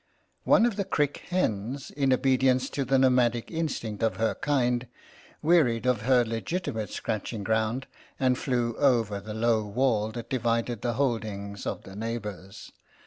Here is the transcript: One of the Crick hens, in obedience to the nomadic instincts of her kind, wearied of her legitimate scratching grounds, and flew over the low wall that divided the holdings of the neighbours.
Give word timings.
One 0.45 0.65
of 0.65 0.77
the 0.77 0.83
Crick 0.83 1.25
hens, 1.29 1.91
in 1.91 2.11
obedience 2.11 2.71
to 2.71 2.83
the 2.83 2.97
nomadic 2.97 3.51
instincts 3.51 4.03
of 4.03 4.15
her 4.15 4.33
kind, 4.33 4.87
wearied 5.43 5.85
of 5.85 6.01
her 6.01 6.25
legitimate 6.25 6.89
scratching 6.89 7.43
grounds, 7.43 7.85
and 8.19 8.35
flew 8.35 8.75
over 8.77 9.19
the 9.19 9.35
low 9.35 9.63
wall 9.63 10.09
that 10.13 10.27
divided 10.31 10.81
the 10.81 10.93
holdings 10.93 11.67
of 11.67 11.83
the 11.83 11.95
neighbours. 11.95 12.71